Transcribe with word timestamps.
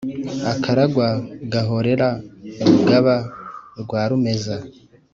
akaragwa 0.51 1.07
gahorera 1.51 2.09
rugaba 2.71 3.15
rwa 3.81 4.01
rumeza, 4.09 4.55